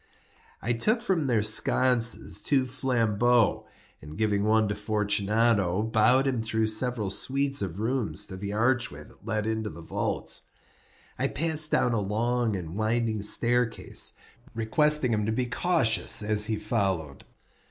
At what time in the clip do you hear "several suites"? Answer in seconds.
6.73-7.61